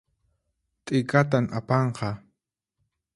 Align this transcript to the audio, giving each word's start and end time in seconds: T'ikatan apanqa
T'ikatan 0.85 1.45
apanqa 1.59 2.09